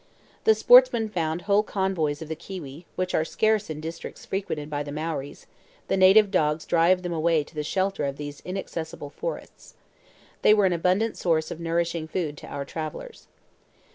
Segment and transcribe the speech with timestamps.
[0.45, 4.81] The sportsmen found whole coveys of the kiwi, which are scarce in districts frequented by
[4.81, 5.45] the Maories;
[5.89, 9.75] the native dogs drive them away to the shelter of these inaccessible forests.
[10.41, 13.27] They were an abundant source of nourishing food to our travelers.